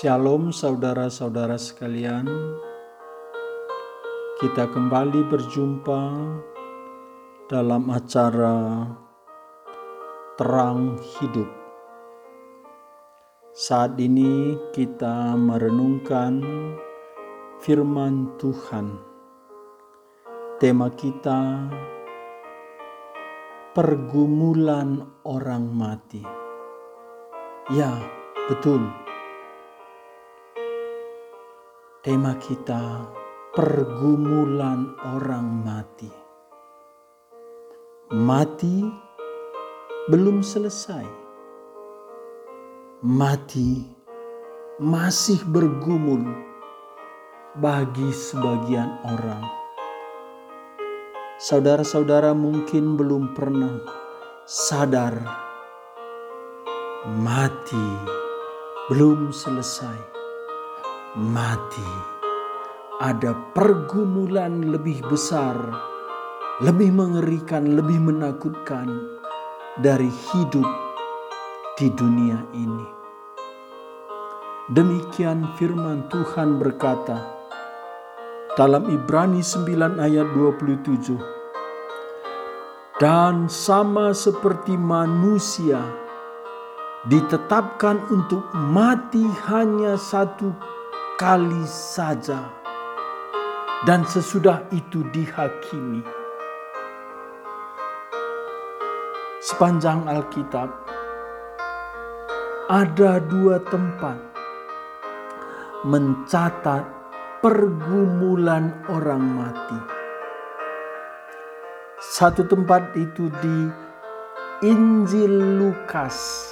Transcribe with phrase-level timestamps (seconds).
[0.00, 2.24] Shalom saudara-saudara sekalian.
[4.40, 6.04] Kita kembali berjumpa
[7.44, 8.88] dalam acara
[10.40, 11.52] Terang Hidup.
[13.52, 16.40] Saat ini kita merenungkan
[17.60, 18.96] firman Tuhan.
[20.56, 21.68] Tema kita
[23.76, 26.24] pergumulan orang mati.
[27.68, 27.92] Ya,
[28.48, 29.09] betul
[32.00, 33.12] Tema kita
[33.52, 36.08] pergumulan orang mati.
[38.08, 38.88] Mati
[40.08, 41.04] belum selesai.
[43.04, 43.84] Mati
[44.80, 46.24] masih bergumul
[47.60, 49.44] bagi sebagian orang.
[51.36, 53.76] Saudara-saudara mungkin belum pernah
[54.48, 55.20] sadar
[57.12, 57.88] mati
[58.88, 60.19] belum selesai
[61.18, 61.90] mati.
[63.00, 65.56] Ada pergumulan lebih besar,
[66.60, 68.86] lebih mengerikan, lebih menakutkan
[69.80, 70.68] dari hidup
[71.80, 72.86] di dunia ini.
[74.70, 77.18] Demikian firman Tuhan berkata
[78.54, 81.18] dalam Ibrani 9 ayat 27.
[83.00, 85.80] Dan sama seperti manusia
[87.08, 90.52] ditetapkan untuk mati hanya satu
[91.20, 92.48] sekali saja,
[93.84, 96.00] dan sesudah itu dihakimi.
[99.44, 100.72] Sepanjang Alkitab,
[102.72, 104.16] ada dua tempat
[105.84, 106.88] mencatat
[107.44, 109.76] pergumulan orang mati.
[112.00, 113.68] Satu tempat itu di
[114.64, 116.48] Injil Lukas.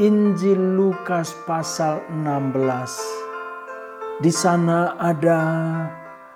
[0.00, 3.19] Injil Lukas pasal 16
[4.20, 5.40] di sana ada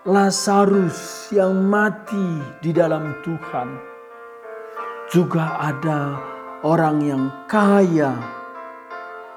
[0.09, 3.69] Lazarus yang mati di dalam Tuhan.
[5.13, 6.17] Juga ada
[6.65, 8.17] orang yang kaya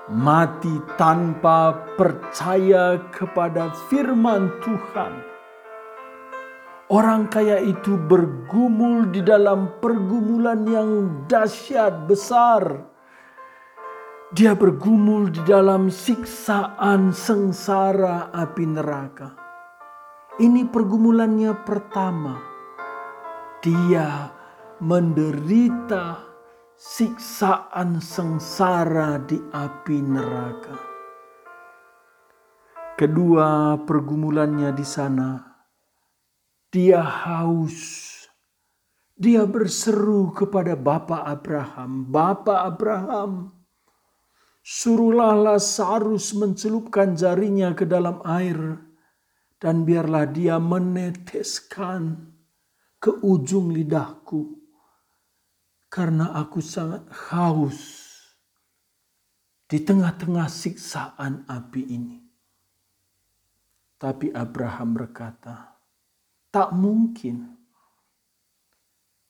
[0.07, 5.12] mati tanpa percaya kepada firman Tuhan.
[6.88, 10.91] Orang kaya itu bergumul di dalam pergumulan yang
[11.28, 12.63] dahsyat besar
[14.28, 19.32] dia bergumul di dalam siksaan sengsara api neraka.
[20.36, 22.36] Ini pergumulannya pertama.
[23.64, 24.28] Dia
[24.84, 26.20] menderita
[26.76, 30.76] siksaan sengsara di api neraka.
[33.00, 35.40] Kedua pergumulannya di sana,
[36.68, 38.06] dia haus.
[39.18, 43.56] Dia berseru kepada Bapak Abraham, "Bapak Abraham,
[44.68, 48.76] Suruhlah Lazarus mencelupkan jarinya ke dalam air
[49.64, 52.36] dan biarlah dia meneteskan
[53.00, 54.60] ke ujung lidahku
[55.88, 57.80] karena aku sangat haus
[59.72, 62.20] di tengah-tengah siksaan api ini.
[63.96, 65.80] Tapi Abraham berkata,
[66.52, 67.56] tak mungkin,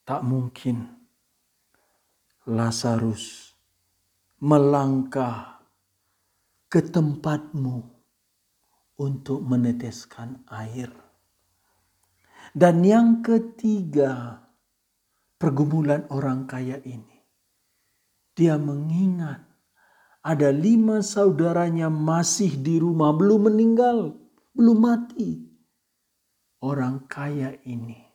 [0.01, 0.81] tak mungkin
[2.49, 3.46] Lazarus
[4.37, 5.65] melangkah
[6.69, 7.81] ke tempatmu
[9.01, 10.93] untuk meneteskan air.
[12.53, 14.37] Dan yang ketiga,
[15.41, 17.17] pergumulan orang kaya ini.
[18.37, 19.41] Dia mengingat
[20.21, 24.13] ada lima saudaranya masih di rumah, belum meninggal,
[24.53, 25.49] belum mati.
[26.61, 28.05] Orang kaya ini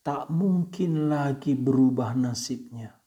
[0.00, 3.03] tak mungkin lagi berubah nasibnya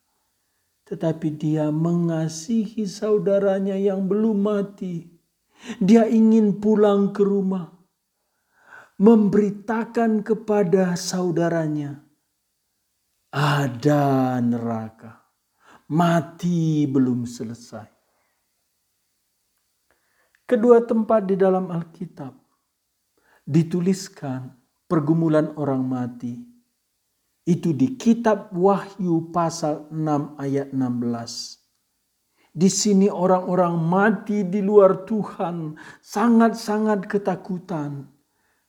[0.87, 5.03] tetapi dia mengasihi saudaranya yang belum mati.
[5.83, 7.67] Dia ingin pulang ke rumah,
[8.95, 11.99] memberitakan kepada saudaranya,
[13.35, 15.27] "Ada neraka,
[15.91, 17.89] mati belum selesai."
[20.47, 22.31] Kedua tempat di dalam Alkitab
[23.43, 24.47] dituliskan
[24.87, 26.56] pergumulan orang mati
[27.47, 31.63] itu di kitab Wahyu pasal 6 ayat 16.
[32.51, 38.03] Di sini orang-orang mati di luar Tuhan sangat-sangat ketakutan.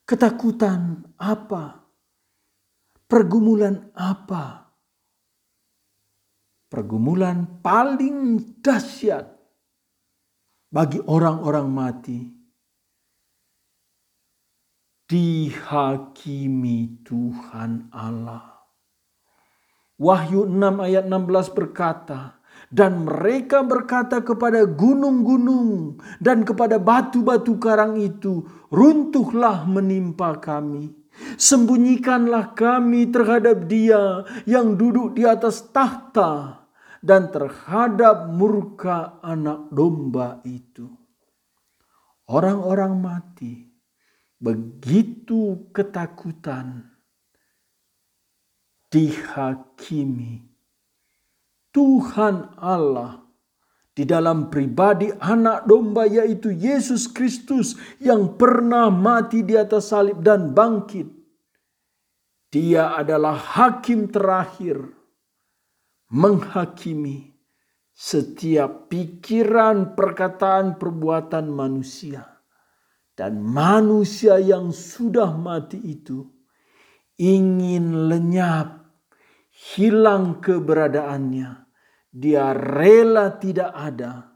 [0.07, 1.83] Ketakutan apa?
[3.09, 4.71] Pergumulan apa?
[6.69, 9.25] Pergumulan paling dahsyat
[10.69, 12.19] bagi orang-orang mati
[15.09, 18.58] dihakimi Tuhan Allah.
[19.99, 22.39] Wahyu 6 ayat 16 berkata,
[22.71, 30.95] Dan mereka berkata kepada gunung-gunung dan kepada batu-batu karang itu, runtuhlah menimpa kami.
[31.35, 36.63] Sembunyikanlah kami terhadap dia yang duduk di atas tahta
[37.03, 40.87] dan terhadap murka anak domba itu.
[42.29, 43.67] Orang-orang mati
[44.39, 46.88] begitu ketakutan
[48.89, 50.49] dihakimi
[51.69, 53.21] Tuhan Allah
[53.93, 60.55] di dalam pribadi anak domba yaitu Yesus Kristus yang pernah mati di atas salib dan
[60.55, 61.05] bangkit.
[62.49, 64.81] Dia adalah hakim terakhir
[66.09, 67.29] menghakimi
[67.93, 72.25] setiap pikiran, perkataan, perbuatan manusia.
[73.11, 76.23] Dan manusia yang sudah mati itu
[77.19, 78.78] ingin lenyap
[79.59, 81.67] hilang keberadaannya.
[82.09, 84.33] Dia rela tidak ada,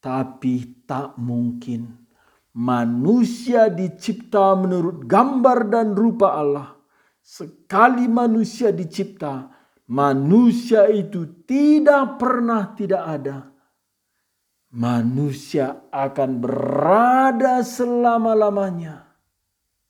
[0.00, 2.08] tapi tak mungkin.
[2.52, 6.68] Manusia dicipta menurut gambar dan rupa Allah.
[7.20, 9.48] Sekali manusia dicipta,
[9.88, 13.38] manusia itu tidak pernah tidak ada.
[14.72, 19.04] Manusia akan berada selama-lamanya.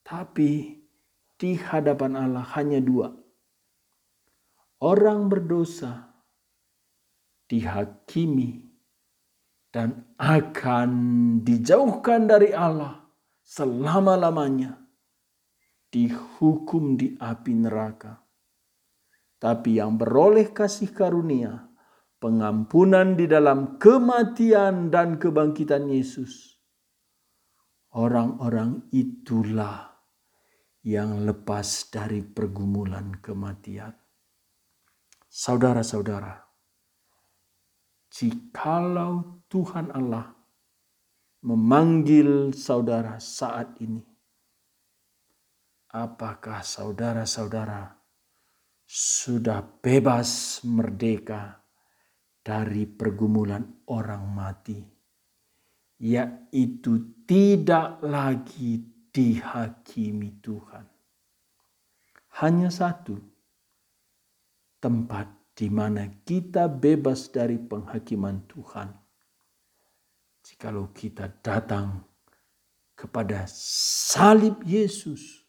[0.03, 0.83] Tapi
[1.39, 3.23] di hadapan Allah hanya dua
[4.83, 6.11] orang berdosa
[7.47, 8.67] dihakimi
[9.71, 10.91] dan akan
[11.47, 12.99] dijauhkan dari Allah
[13.47, 14.77] selama-lamanya,
[15.89, 18.21] dihukum di api neraka.
[19.39, 21.67] Tapi yang beroleh kasih karunia,
[22.19, 26.59] pengampunan di dalam kematian dan kebangkitan Yesus,
[27.95, 29.95] orang-orang itulah
[30.83, 34.02] yang lepas dari pergumulan kematian.
[35.33, 36.45] Saudara-saudara,
[38.13, 40.29] jikalau Tuhan Allah
[41.41, 44.05] memanggil saudara saat ini,
[45.89, 47.97] apakah saudara-saudara
[48.85, 51.65] sudah bebas merdeka
[52.45, 54.85] dari pergumulan orang mati,
[55.97, 60.85] yaitu tidak lagi dihakimi Tuhan?
[62.37, 63.32] Hanya satu
[64.83, 68.91] tempat di mana kita bebas dari penghakiman Tuhan.
[70.43, 72.03] Jikalau kita datang
[72.99, 75.47] kepada salib Yesus,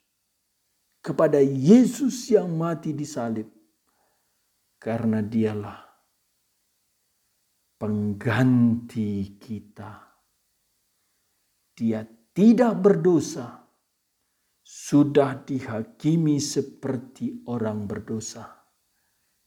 [1.02, 3.50] kepada Yesus yang mati di salib,
[4.78, 5.82] karena Dialah
[7.82, 10.14] pengganti kita.
[11.74, 12.06] Dia
[12.38, 13.66] tidak berdosa,
[14.62, 18.63] sudah dihakimi seperti orang berdosa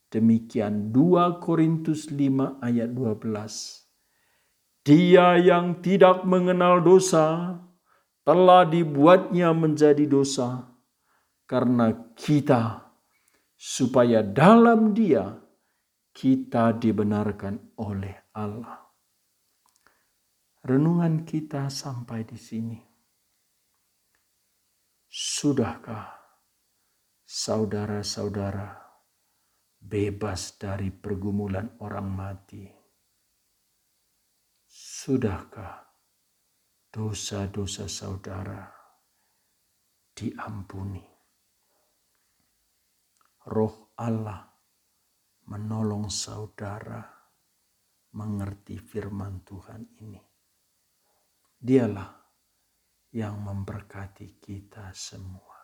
[0.06, 4.86] Demikian 2 Korintus 5 ayat 12.
[4.86, 7.58] Dia yang tidak mengenal dosa
[8.22, 10.70] telah dibuatnya menjadi dosa
[11.50, 12.86] karena kita
[13.58, 15.42] supaya dalam dia
[16.14, 18.86] kita dibenarkan oleh Allah.
[20.62, 22.78] Renungan kita sampai di sini.
[25.10, 26.14] Sudahkah
[27.26, 28.85] saudara-saudara
[29.86, 32.66] bebas dari pergumulan orang mati.
[34.66, 35.86] Sudahkah
[36.90, 38.66] dosa-dosa saudara
[40.10, 41.06] diampuni?
[43.46, 44.42] Roh Allah
[45.46, 46.98] menolong saudara
[48.18, 50.18] mengerti firman Tuhan ini.
[51.56, 52.10] Dialah
[53.14, 55.56] yang memberkati kita semua.